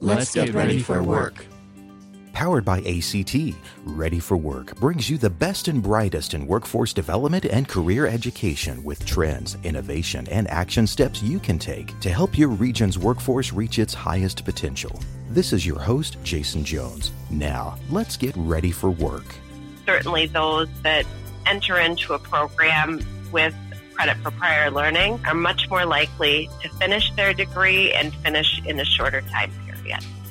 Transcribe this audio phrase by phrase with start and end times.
[0.00, 1.46] Let's get ready for work.
[2.32, 3.36] Powered by ACT,
[3.84, 8.82] Ready for Work brings you the best and brightest in workforce development and career education
[8.82, 13.78] with trends, innovation, and action steps you can take to help your region's workforce reach
[13.78, 15.00] its highest potential.
[15.30, 17.12] This is your host, Jason Jones.
[17.30, 19.36] Now, let's get ready for work.
[19.86, 21.06] Certainly, those that
[21.46, 23.00] enter into a program
[23.30, 23.54] with
[23.92, 28.80] credit for prior learning are much more likely to finish their degree and finish in
[28.80, 29.52] a shorter time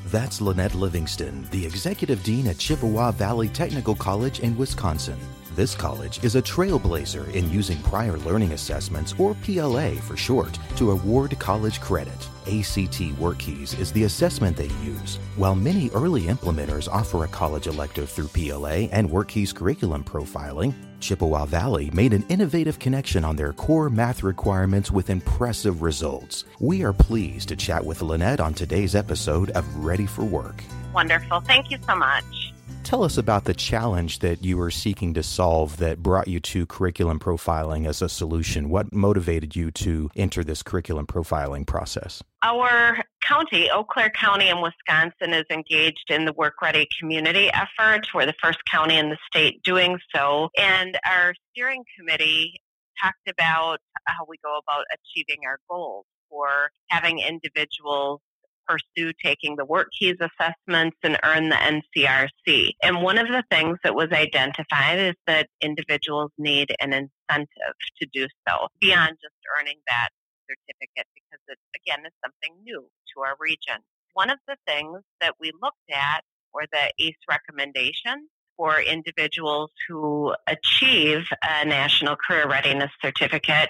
[0.06, 5.18] That's Lynette Livingston, the Executive Dean at Chippewa Valley Technical College in Wisconsin.
[5.56, 10.90] This college is a trailblazer in using prior learning assessments, or PLA for short, to
[10.90, 12.18] award college credit.
[12.48, 15.20] ACT WorkKeys is the assessment they use.
[15.36, 21.46] While many early implementers offer a college elective through PLA and WorkKeys curriculum profiling, Chippewa
[21.46, 26.46] Valley made an innovative connection on their core math requirements with impressive results.
[26.62, 30.64] We are pleased to chat with Lynette on today's episode of Ready for Work.
[30.96, 31.42] Wonderful.
[31.42, 32.54] Thank you so much.
[32.84, 36.66] Tell us about the challenge that you were seeking to solve that brought you to
[36.66, 38.70] curriculum profiling as a solution.
[38.70, 42.22] What motivated you to enter this curriculum profiling process?
[42.44, 48.06] Our county, Eau Claire County in Wisconsin, is engaged in the Work Ready community effort.
[48.14, 50.50] We're the first county in the state doing so.
[50.58, 52.62] And our steering committee
[53.02, 58.20] talked about how we go about achieving our goals for having individuals
[58.68, 62.72] pursue taking the work keys assessments and earn the NCRC.
[62.82, 68.08] And one of the things that was identified is that individuals need an incentive to
[68.14, 70.10] do so beyond just earning that
[70.50, 72.82] certificate because it, again, is something new
[73.16, 73.82] to our region.
[74.14, 80.34] One of the things that we looked at were the ACE recommendations for individuals who
[80.48, 83.70] achieve a National Career Readiness Certificate,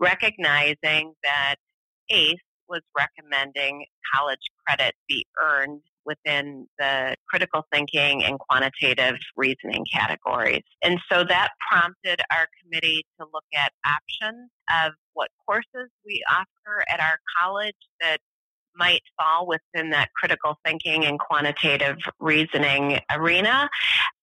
[0.00, 1.54] recognizing that
[2.10, 3.84] ACE was recommending
[4.14, 10.62] college credit be earned within the critical thinking and quantitative reasoning categories.
[10.82, 14.50] And so that prompted our committee to look at options
[14.84, 18.18] of what courses we offer at our college that
[18.76, 23.68] might fall within that critical thinking and quantitative reasoning arena.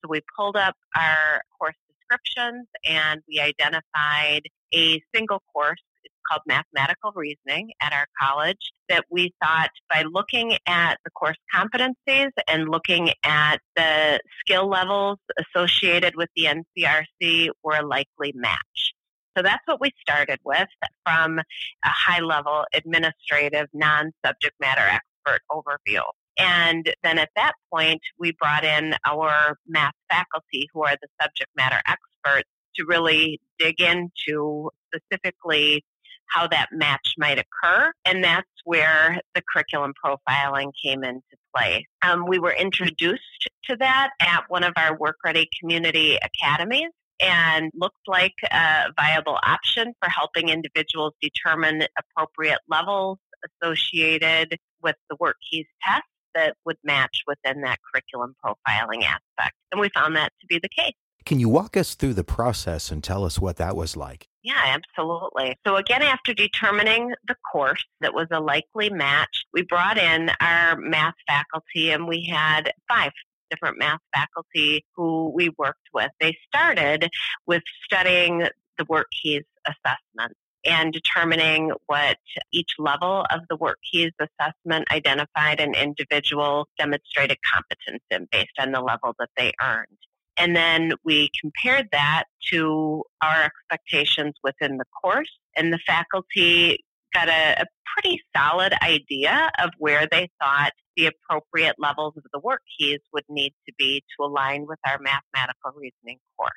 [0.01, 5.81] So we pulled up our course descriptions and we identified a single course
[6.29, 12.31] called mathematical reasoning at our college that we thought by looking at the course competencies
[12.47, 18.93] and looking at the skill levels associated with the NCRC were likely match.
[19.37, 20.67] So that's what we started with
[21.05, 21.43] from a
[21.83, 26.01] high level administrative non subject matter expert overview.
[26.37, 31.51] And then at that point, we brought in our math faculty who are the subject
[31.55, 35.83] matter experts to really dig into specifically
[36.31, 37.91] how that match might occur.
[38.05, 41.21] And that's where the curriculum profiling came into
[41.55, 41.87] play.
[42.05, 46.89] Um, we were introduced to that at one of our Work Ready community academies
[47.21, 53.19] and looked like a viable option for helping individuals determine appropriate levels
[53.61, 56.03] associated with the WorkKeys test
[56.33, 59.55] that would match within that curriculum profiling aspect.
[59.71, 60.93] And we found that to be the case.
[61.25, 64.27] Can you walk us through the process and tell us what that was like?
[64.43, 65.55] Yeah, absolutely.
[65.65, 70.77] So again, after determining the course that was a likely match, we brought in our
[70.77, 73.11] math faculty and we had five
[73.51, 76.09] different math faculty who we worked with.
[76.19, 77.09] They started
[77.45, 78.47] with studying
[78.77, 80.35] the work keys assessment
[80.65, 82.17] and determining what
[82.51, 88.71] each level of the work keys assessment identified an individual demonstrated competence in based on
[88.71, 89.97] the level that they earned.
[90.37, 96.83] And then we compared that to our expectations within the course, and the faculty
[97.13, 97.65] got a, a,
[98.01, 103.25] pretty solid idea of where they thought the appropriate levels of the work keys would
[103.27, 106.51] need to be to align with our mathematical reasoning course.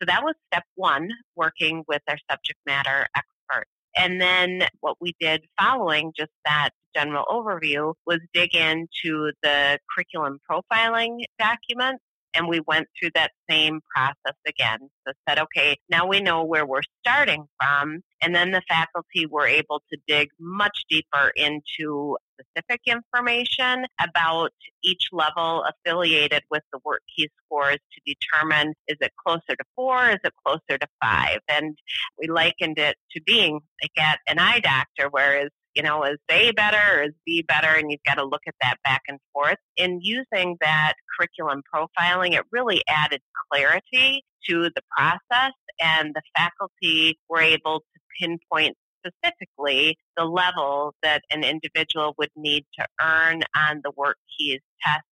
[0.00, 3.70] So that was step one, working with our subject matter experts.
[3.96, 10.38] And then what we did following just that general overview was dig into the curriculum
[10.48, 12.02] profiling documents
[12.36, 14.78] and we went through that same process again.
[15.06, 18.00] So said, okay, now we know where we're starting from.
[18.22, 24.50] And then the faculty were able to dig much deeper into specific information about
[24.84, 30.10] each level affiliated with the work key scores to determine is it closer to four,
[30.10, 31.38] is it closer to five?
[31.48, 31.76] And
[32.18, 36.80] we likened it to being like an eye doctor, whereas you know, is A better
[36.94, 37.68] or is B better?
[37.68, 39.58] And you've got to look at that back and forth.
[39.76, 43.20] In using that curriculum profiling, it really added
[43.52, 48.76] clarity to the process and the faculty were able to pinpoint
[49.06, 55.04] specifically the level that an individual would need to earn on the work keys test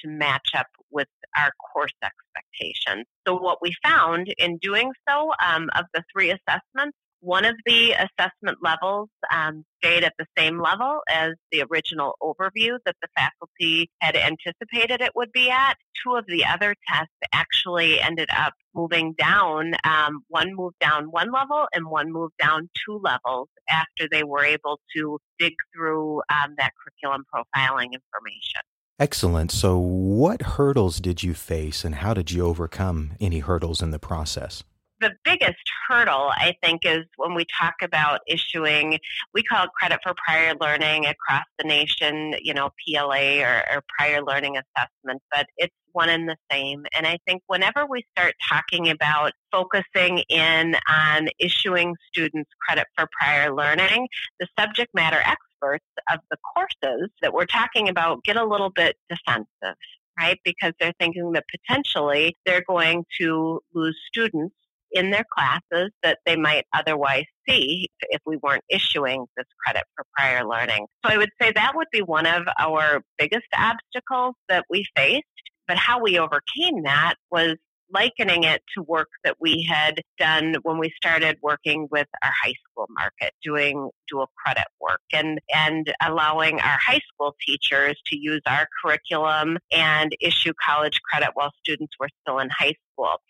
[0.00, 3.06] to match up with our course expectations.
[3.26, 7.92] So, what we found in doing so, um, of the three assessments, one of the
[7.92, 13.88] assessment levels um, stayed at the same level as the original overview that the faculty
[14.00, 15.76] had anticipated it would be at.
[16.04, 19.74] Two of the other tests actually ended up moving down.
[19.84, 24.44] Um, one moved down one level and one moved down two levels after they were
[24.44, 28.62] able to dig through um, that curriculum profiling information.
[28.98, 29.52] Excellent.
[29.52, 33.98] So, what hurdles did you face and how did you overcome any hurdles in the
[33.98, 34.64] process?
[35.02, 35.58] the biggest
[35.92, 38.98] hurdle, I think, is when we talk about issuing,
[39.34, 43.82] we call it credit for prior learning across the nation, you know, PLA or, or
[43.98, 46.86] prior learning assessment, but it's one and the same.
[46.96, 53.06] And I think whenever we start talking about focusing in on issuing students credit for
[53.20, 54.08] prior learning,
[54.40, 58.96] the subject matter experts of the courses that we're talking about get a little bit
[59.10, 59.76] defensive
[60.20, 60.38] right?
[60.44, 64.54] Because they're thinking that potentially they're going to lose students
[64.92, 70.04] in their classes that they might otherwise see if we weren't issuing this credit for
[70.16, 70.86] prior learning.
[71.04, 75.24] So I would say that would be one of our biggest obstacles that we faced.
[75.68, 77.56] But how we overcame that was
[77.92, 82.54] likening it to work that we had done when we started working with our high
[82.64, 88.40] school market, doing dual credit work and, and allowing our high school teachers to use
[88.46, 92.74] our curriculum and issue college credit while students were still in high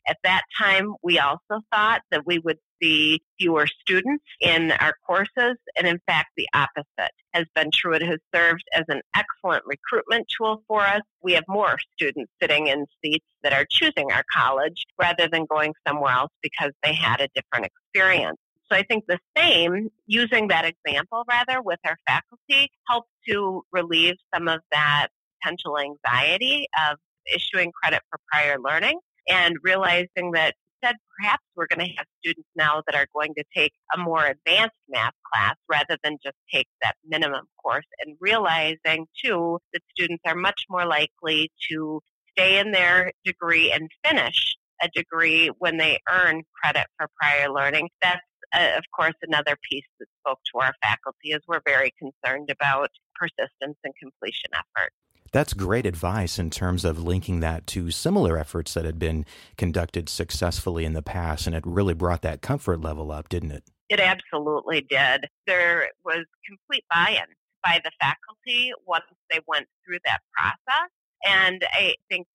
[0.06, 5.56] At that time, we also thought that we would see fewer students in our courses,
[5.76, 7.94] and in fact, the opposite has been true.
[7.94, 11.02] It has served as an excellent recruitment tool for us.
[11.22, 15.74] We have more students sitting in seats that are choosing our college rather than going
[15.86, 18.38] somewhere else because they had a different experience.
[18.70, 24.14] So I think the same, using that example rather with our faculty, helps to relieve
[24.34, 25.08] some of that
[25.42, 26.98] potential anxiety of
[27.32, 28.98] issuing credit for prior learning
[29.28, 30.54] and realizing that
[30.84, 34.24] said perhaps we're going to have students now that are going to take a more
[34.24, 40.22] advanced math class rather than just take that minimum course and realizing too that students
[40.26, 42.00] are much more likely to
[42.32, 47.88] stay in their degree and finish a degree when they earn credit for prior learning.
[48.00, 48.20] That's
[48.54, 52.90] uh, of course, another piece that spoke to our faculty is we're very concerned about
[53.14, 54.92] persistence and completion effort.
[55.32, 59.24] That's great advice in terms of linking that to similar efforts that had been
[59.56, 63.64] conducted successfully in the past, and it really brought that comfort level up, didn't it?
[63.88, 65.28] It absolutely did.
[65.46, 67.34] There was complete buy in
[67.64, 70.90] by the faculty once they went through that process.
[71.24, 72.26] And I think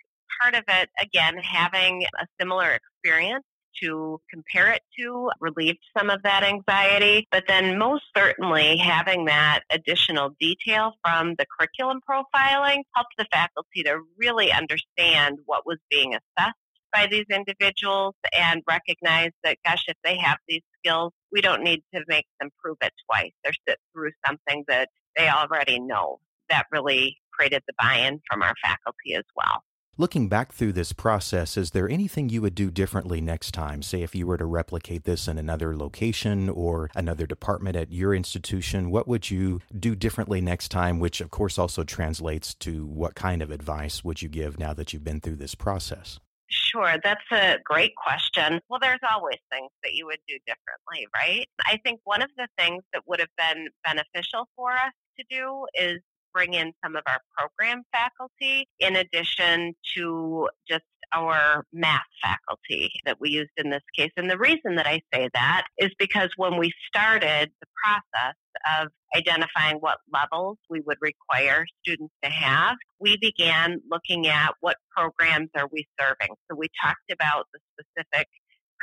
[0.42, 3.46] part of it, again, having a similar experience
[3.82, 7.28] to compare it to relieved some of that anxiety.
[7.32, 13.84] But then, most certainly, having that additional detail from the curriculum profiling helped the faculty
[13.84, 16.56] to really understand what was being assessed
[16.94, 21.84] by these individuals and recognize that, gosh, if they have these skills, we don't need
[21.94, 26.20] to make them prove it twice or sit through something that they already know.
[26.50, 29.64] That really created the buy in from our faculty as well.
[30.00, 33.82] Looking back through this process, is there anything you would do differently next time?
[33.82, 38.14] Say, if you were to replicate this in another location or another department at your
[38.14, 41.00] institution, what would you do differently next time?
[41.00, 44.94] Which, of course, also translates to what kind of advice would you give now that
[44.94, 46.20] you've been through this process?
[46.48, 48.62] Sure, that's a great question.
[48.70, 51.50] Well, there's always things that you would do differently, right?
[51.66, 55.66] I think one of the things that would have been beneficial for us to do
[55.74, 56.00] is
[56.34, 63.18] bring in some of our program faculty in addition to just our math faculty that
[63.20, 64.12] we used in this case.
[64.18, 68.36] And the reason that I say that is because when we started the process
[68.80, 74.78] of identifying what levels we would require students to have, we began looking at what
[74.96, 76.36] programs are we serving.
[76.50, 78.28] So we talked about the specific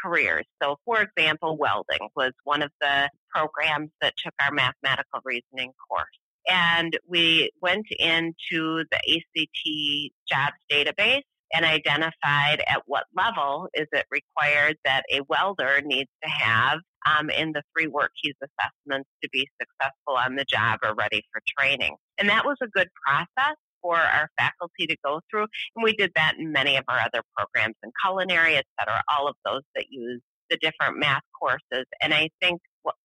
[0.02, 0.44] careers.
[0.62, 6.06] So, for example, welding was one of the programs that took our mathematical reasoning course
[6.48, 11.22] and we went into the ACT jobs database
[11.54, 17.30] and identified at what level is it required that a welder needs to have um,
[17.30, 21.40] in the three work keys assessments to be successful on the job or ready for
[21.58, 21.94] training.
[22.18, 25.46] And that was a good process for our faculty to go through.
[25.76, 29.28] And we did that in many of our other programs in culinary, et cetera, all
[29.28, 31.86] of those that use the different math courses.
[32.00, 32.60] And I think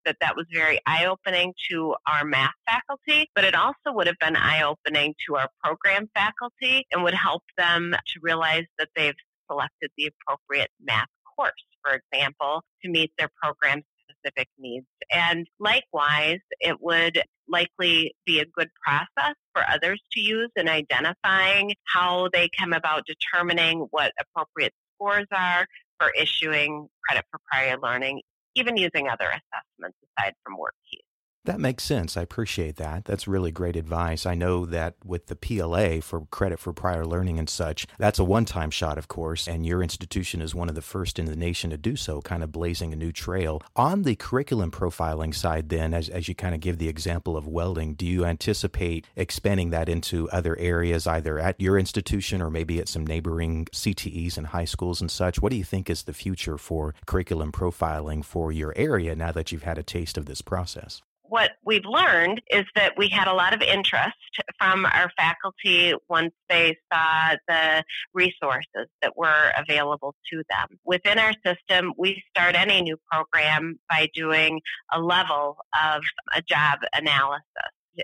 [0.06, 4.20] that that was very eye opening to our math faculty, but it also would have
[4.20, 9.16] been eye opening to our program faculty and would help them to realize that they've
[9.50, 11.52] selected the appropriate math course,
[11.84, 14.86] for example, to meet their program specific needs.
[15.12, 21.74] And likewise, it would likely be a good process for others to use in identifying
[21.86, 25.66] how they come about determining what appropriate scores are
[26.00, 28.22] for issuing credit for prior learning,
[28.56, 31.09] even using other assessments aside from WorkKeys.
[31.50, 32.15] That makes sense.
[32.15, 33.06] I appreciate that.
[33.06, 34.27] That's really great advice.
[34.27, 38.24] I know that with the PLA for credit for prior learning and such, that's a
[38.24, 41.36] one time shot, of course, and your institution is one of the first in the
[41.36, 43.63] nation to do so, kind of blazing a new trail.
[43.75, 47.48] On the curriculum profiling side, then, as, as you kind of give the example of
[47.48, 52.79] welding, do you anticipate expanding that into other areas, either at your institution or maybe
[52.79, 55.41] at some neighboring CTEs and high schools and such?
[55.41, 59.51] What do you think is the future for curriculum profiling for your area now that
[59.51, 61.01] you've had a taste of this process?
[61.30, 64.16] What we've learned is that we had a lot of interest
[64.60, 67.84] from our faculty once they saw the
[68.14, 70.80] resources that were available to them.
[70.86, 76.02] Within our system, we start any new program by doing a level of
[76.36, 77.44] a job analysis.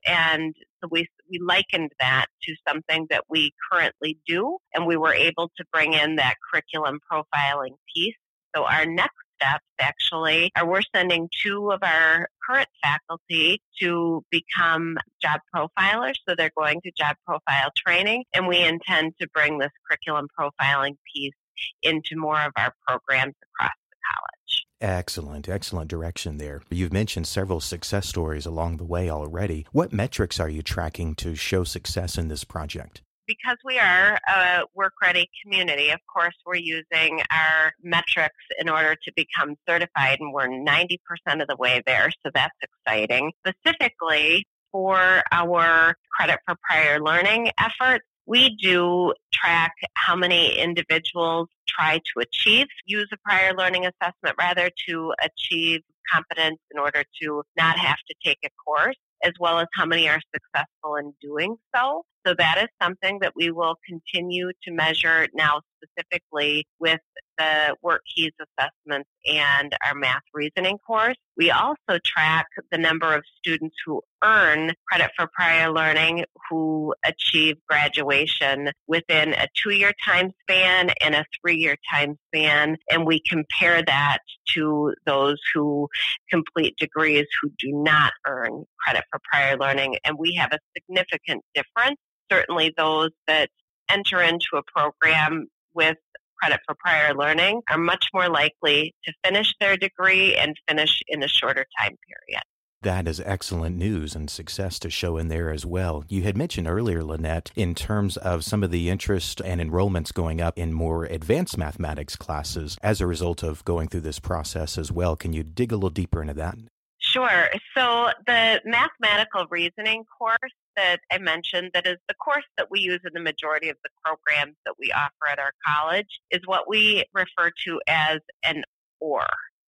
[0.06, 5.14] And so we, we likened that to something that we currently do, and we were
[5.14, 8.16] able to bring in that curriculum profiling piece.
[8.56, 14.98] So our next steps actually are we're sending two of our current faculty to become
[15.22, 16.16] job profilers.
[16.28, 20.98] So they're going to job profile training and we intend to bring this curriculum profiling
[21.14, 21.34] piece
[21.82, 24.66] into more of our programs across the college.
[24.82, 26.62] Excellent, excellent direction there.
[26.70, 29.66] You've mentioned several success stories along the way already.
[29.72, 33.02] What metrics are you tracking to show success in this project?
[33.28, 38.96] Because we are a work ready community, of course, we're using our metrics in order
[38.96, 40.98] to become certified, and we're 90%
[41.42, 43.32] of the way there, so that's exciting.
[43.46, 52.00] Specifically, for our credit for prior learning efforts, we do track how many individuals try
[52.00, 57.78] to achieve, use a prior learning assessment rather to achieve competence in order to not
[57.78, 62.04] have to take a course as well as how many are successful in doing so.
[62.26, 67.00] So that is something that we will continue to measure now specifically with
[67.38, 71.18] the work keys assessments and our math reasoning course.
[71.38, 77.58] We also track the number of students who earn credit for prior learning who achieve
[77.70, 82.78] graduation within a two year time span and a three year time span.
[82.90, 84.20] And we compare that
[84.56, 85.90] to those who
[86.32, 89.98] complete degrees who do not earn credit for prior learning.
[90.06, 92.00] And we have a significant difference
[92.32, 93.50] certainly those that
[93.90, 95.98] enter into a program with
[96.42, 101.24] credit for prior learning are much more likely to finish their degree and finish in
[101.24, 102.44] a shorter time period.
[102.82, 106.04] That is excellent news and success to show in there as well.
[106.08, 110.40] You had mentioned earlier, Lynette, in terms of some of the interest and enrollments going
[110.40, 114.92] up in more advanced mathematics classes as a result of going through this process as
[114.92, 115.16] well.
[115.16, 116.60] Can you dig a little deeper into that?
[117.00, 117.48] Sure.
[117.76, 120.38] So the mathematical reasoning course
[120.76, 123.90] that I mentioned, that is the course that we use in the majority of the
[124.04, 128.64] programs that we offer at our college, is what we refer to as an
[129.00, 129.28] OR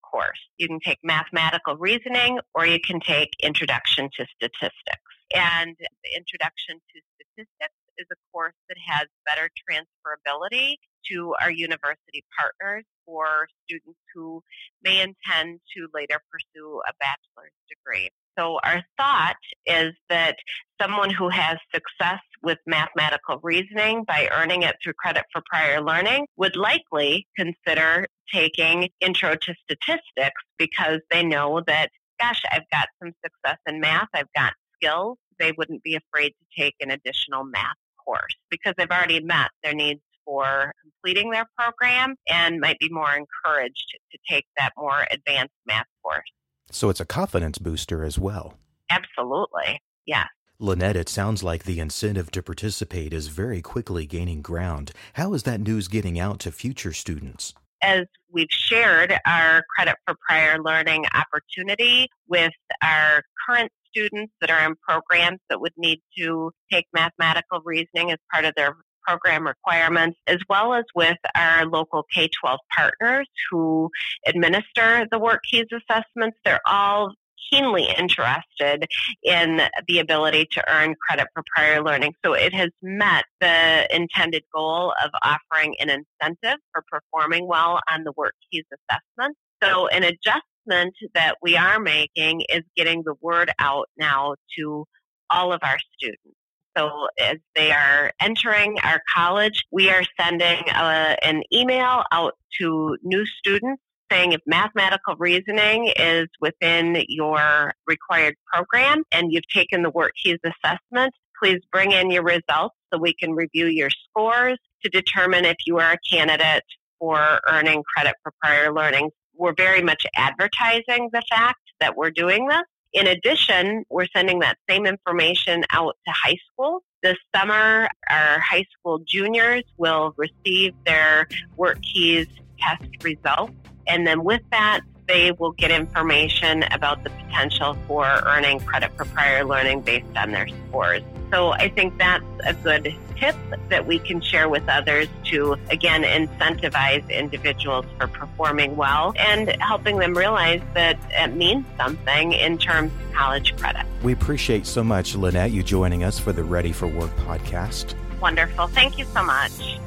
[0.10, 0.40] course.
[0.58, 5.14] You can take mathematical reasoning or you can take introduction to statistics.
[5.36, 10.76] And the introduction to statistics is a course that has better transferability
[11.12, 14.42] to our university partners for students who
[14.84, 18.10] may intend to later pursue a bachelor's degree.
[18.38, 20.36] So our thought is that
[20.80, 26.28] someone who has success with mathematical reasoning by earning it through credit for prior learning
[26.38, 31.90] would likely consider taking intro to statistics because they know that,
[32.20, 35.18] gosh, I've got some success in math, I've got skills.
[35.40, 39.74] They wouldn't be afraid to take an additional math course because they've already met their
[39.74, 45.54] needs for completing their program and might be more encouraged to take that more advanced
[45.66, 46.30] math course.
[46.72, 48.56] So it's a confidence booster as well.
[48.90, 49.82] Absolutely.
[50.06, 50.26] Yeah.
[50.60, 54.92] Lynette, it sounds like the incentive to participate is very quickly gaining ground.
[55.14, 57.54] How is that news getting out to future students?
[57.84, 64.66] As we've shared our credit for prior learning opportunity with our current students that are
[64.68, 68.76] in programs that would need to take mathematical reasoning as part of their
[69.08, 73.90] program requirements, as well as with our local K 12 partners who
[74.26, 76.38] administer the WorkKeys assessments.
[76.44, 77.14] They're all
[77.52, 78.86] keenly interested
[79.24, 82.14] in the ability to earn credit for prior learning.
[82.26, 88.04] So it has met the intended goal of offering an incentive for performing well on
[88.04, 89.38] the work keys assessment.
[89.64, 94.86] So an adjustment that we are making is getting the word out now to
[95.30, 96.37] all of our students.
[96.78, 102.34] So as they are entering our college, we are sending a, uh, an email out
[102.60, 103.82] to new students
[104.12, 110.38] saying if mathematical reasoning is within your required program and you've taken the work WorkKeys
[110.44, 115.58] assessment, please bring in your results so we can review your scores to determine if
[115.66, 116.64] you are a candidate
[117.00, 119.10] for earning credit for prior learning.
[119.36, 122.64] We're very much advertising the fact that we're doing this.
[122.94, 126.84] In addition, we're sending that same information out to high school.
[127.04, 131.28] This summer, our high school juniors will receive their
[131.58, 132.28] WorkKeys
[132.60, 133.54] test results.
[133.88, 139.06] And then with that, they will get information about the potential for earning credit for
[139.06, 141.02] prior learning based on their scores.
[141.32, 143.36] So I think that's a good tip
[143.70, 149.98] that we can share with others to, again, incentivize individuals for performing well and helping
[149.98, 153.86] them realize that it means something in terms of college credit.
[154.04, 157.96] We appreciate so much, Lynette, you joining us for the Ready for Work podcast.
[158.22, 158.68] Wonderful.
[158.68, 159.80] Thank you so much.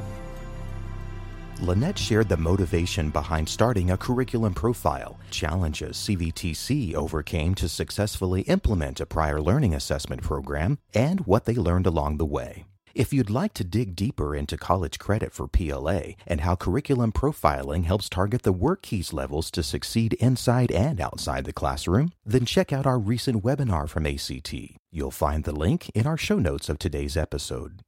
[1.61, 8.99] Lynette shared the motivation behind starting a curriculum profile, challenges CVTC overcame to successfully implement
[8.99, 12.65] a prior learning assessment program, and what they learned along the way.
[12.95, 17.85] If you'd like to dig deeper into college credit for PLA and how curriculum profiling
[17.85, 22.87] helps target the WorkKeys levels to succeed inside and outside the classroom, then check out
[22.87, 24.55] our recent webinar from ACT.
[24.91, 27.83] You'll find the link in our show notes of today's episode.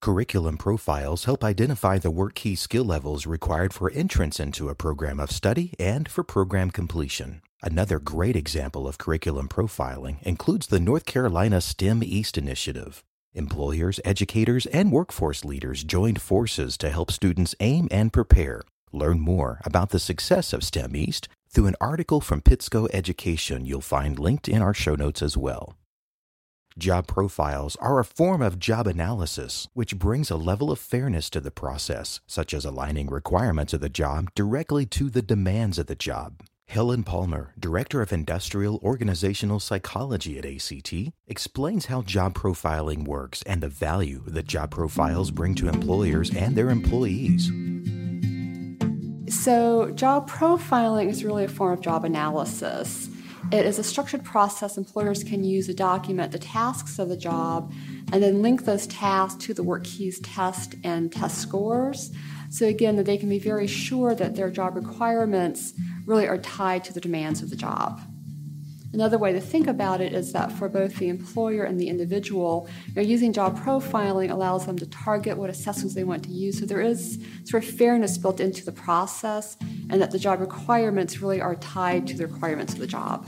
[0.00, 5.18] Curriculum profiles help identify the work key skill levels required for entrance into a program
[5.18, 7.42] of study and for program completion.
[7.62, 13.02] Another great example of curriculum profiling includes the North Carolina STEM East Initiative.
[13.34, 18.62] Employers, educators, and workforce leaders joined forces to help students aim and prepare.
[18.92, 23.80] Learn more about the success of STEM East through an article from Pitsco Education you'll
[23.80, 25.76] find linked in our show notes as well.
[26.78, 31.40] Job profiles are a form of job analysis which brings a level of fairness to
[31.40, 35.96] the process, such as aligning requirements of the job directly to the demands of the
[35.96, 36.44] job.
[36.68, 40.94] Helen Palmer, Director of Industrial Organizational Psychology at ACT,
[41.26, 46.54] explains how job profiling works and the value that job profiles bring to employers and
[46.54, 47.50] their employees.
[49.34, 53.10] So, job profiling is really a form of job analysis.
[53.50, 57.72] It is a structured process employers can use to document the tasks of the job
[58.12, 62.10] and then link those tasks to the WorkKeys test and test scores.
[62.50, 65.72] So, again, that they can be very sure that their job requirements
[66.04, 68.02] really are tied to the demands of the job.
[68.92, 72.68] Another way to think about it is that for both the employer and the individual,
[72.86, 76.58] you know, using job profiling allows them to target what assessments they want to use.
[76.58, 79.56] So there is sort of fairness built into the process,
[79.90, 83.26] and that the job requirements really are tied to the requirements of the job.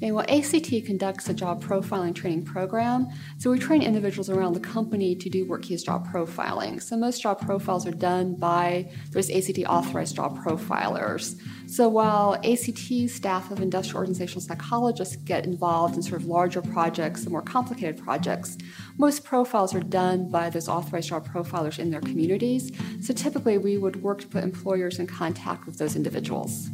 [0.00, 3.08] Well, ACT conducts a job profiling training program.
[3.38, 6.80] So we train individuals around the company to do WorkKeys job profiling.
[6.80, 11.36] So most job profiles are done by those ACT authorized job profilers.
[11.66, 17.22] So while ACT staff of industrial organizational psychologists get involved in sort of larger projects
[17.24, 18.56] and more complicated projects,
[18.98, 22.70] most profiles are done by those authorized job profilers in their communities.
[23.00, 26.70] So typically we would work to put employers in contact with those individuals.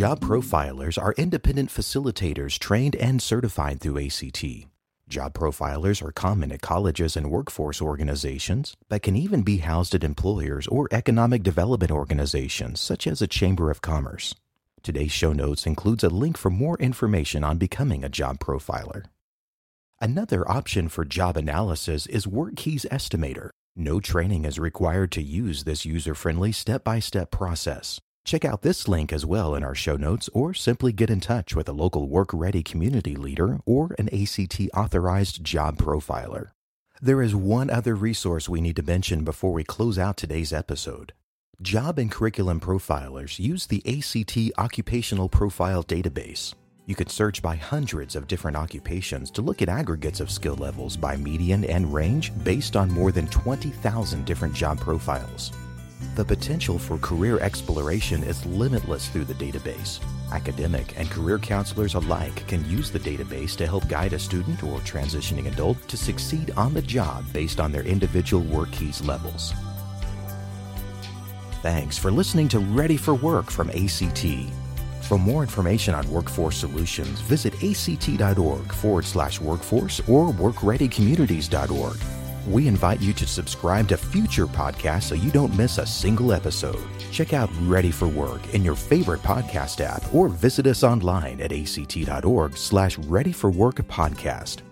[0.00, 4.42] Job profilers are independent facilitators trained and certified through ACT.
[5.10, 10.02] Job profilers are common at colleges and workforce organizations, but can even be housed at
[10.02, 14.34] employers or economic development organizations such as a Chamber of Commerce.
[14.82, 19.04] Today's show notes includes a link for more information on becoming a job profiler.
[20.00, 23.50] Another option for job analysis is WorkKeys Estimator.
[23.76, 28.00] No training is required to use this user friendly step by step process.
[28.24, 31.54] Check out this link as well in our show notes, or simply get in touch
[31.56, 36.50] with a local work ready community leader or an ACT authorized job profiler.
[37.02, 41.14] There is one other resource we need to mention before we close out today's episode.
[41.62, 46.54] Job and curriculum profilers use the ACT Occupational Profile Database.
[46.86, 50.96] You can search by hundreds of different occupations to look at aggregates of skill levels
[50.96, 55.52] by median and range based on more than 20,000 different job profiles.
[56.16, 60.00] The potential for career exploration is limitless through the database.
[60.32, 64.78] Academic and career counselors alike can use the database to help guide a student or
[64.80, 69.52] transitioning adult to succeed on the job based on their individual WorkKeys levels.
[71.62, 74.26] Thanks for listening to Ready for Work from ACT.
[75.02, 82.19] For more information on workforce solutions, visit act.org forward slash workforce or workreadycommunities.org.
[82.46, 86.82] We invite you to subscribe to future podcasts so you don't miss a single episode.
[87.10, 91.52] Check out Ready for Work in your favorite podcast app or visit us online at
[91.52, 94.62] act.org slash ready for work podcast.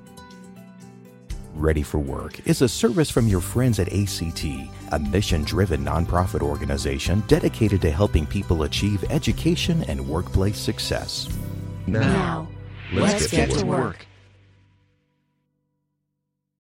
[1.54, 4.44] Ready for Work is a service from your friends at ACT,
[4.92, 11.28] a mission driven nonprofit organization dedicated to helping people achieve education and workplace success.
[11.86, 12.48] Now,
[12.92, 13.80] let's, let's get, get, to work.
[13.80, 14.07] work.